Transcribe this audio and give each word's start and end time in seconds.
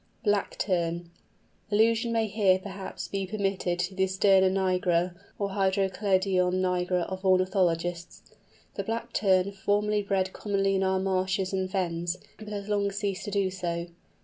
BLACK 0.23 0.57
TERN. 0.57 1.11
Allusion 1.71 2.11
may 2.11 2.25
here, 2.25 2.57
perhaps, 2.57 3.07
be 3.07 3.27
permitted 3.27 3.77
to 3.77 3.93
the 3.93 4.07
Sterna 4.07 4.49
nigra 4.49 5.13
or 5.37 5.49
Hydrochelidon 5.51 6.55
nigra 6.59 7.03
of 7.03 7.23
ornithologists. 7.23 8.23
The 8.73 8.83
Black 8.83 9.13
Tern 9.13 9.51
formerly 9.51 10.01
bred 10.01 10.33
commonly 10.33 10.73
in 10.73 10.81
our 10.81 10.99
marshes 10.99 11.53
and 11.53 11.69
fens, 11.69 12.17
but 12.39 12.47
has 12.47 12.67
long 12.67 12.89
ceased 12.91 13.25
to 13.25 13.29
do 13.31 13.51
so. 13.51 13.89